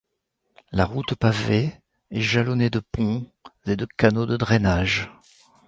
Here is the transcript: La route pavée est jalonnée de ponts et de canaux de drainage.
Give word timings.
La 0.71 0.85
route 0.87 1.13
pavée 1.13 1.71
est 2.09 2.21
jalonnée 2.21 2.71
de 2.71 2.79
ponts 2.79 3.31
et 3.67 3.75
de 3.75 3.85
canaux 3.85 4.25
de 4.25 4.35
drainage. 4.35 5.11